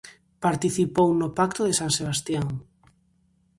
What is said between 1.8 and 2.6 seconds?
Sebastián.